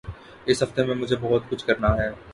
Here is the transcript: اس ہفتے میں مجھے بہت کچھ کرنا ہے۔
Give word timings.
اس 0.45 0.63
ہفتے 0.63 0.83
میں 0.85 0.95
مجھے 0.95 1.15
بہت 1.21 1.43
کچھ 1.49 1.65
کرنا 1.65 1.95
ہے۔ 1.97 2.09